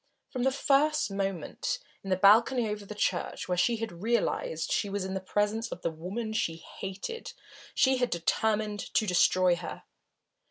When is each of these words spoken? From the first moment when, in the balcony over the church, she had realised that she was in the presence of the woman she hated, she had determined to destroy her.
From 0.31 0.41
the 0.41 0.51
first 0.51 1.11
moment 1.11 1.77
when, 2.01 2.05
in 2.07 2.09
the 2.09 2.15
balcony 2.19 2.67
over 2.67 2.87
the 2.87 2.95
church, 2.95 3.45
she 3.59 3.77
had 3.77 4.01
realised 4.01 4.67
that 4.69 4.73
she 4.73 4.89
was 4.89 5.05
in 5.05 5.13
the 5.13 5.19
presence 5.21 5.67
of 5.71 5.83
the 5.83 5.91
woman 5.91 6.33
she 6.33 6.55
hated, 6.55 7.33
she 7.75 7.97
had 7.97 8.09
determined 8.09 8.79
to 8.95 9.05
destroy 9.05 9.55
her. 9.57 9.83